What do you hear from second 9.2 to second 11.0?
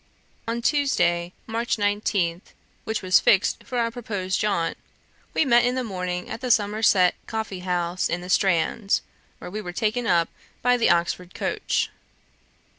where we were taken up by the